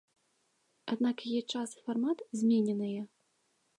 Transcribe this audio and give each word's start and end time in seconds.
Аднак 0.93 1.15
яе 1.31 1.41
час 1.53 1.69
і 1.77 1.83
фармат 1.91 2.25
змененыя. 2.41 3.01